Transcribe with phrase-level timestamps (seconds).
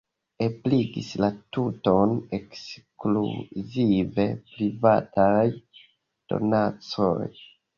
[0.43, 1.27] Ebligis la
[1.57, 5.47] tuton ekskluzive privataj
[6.33, 7.25] donacoj.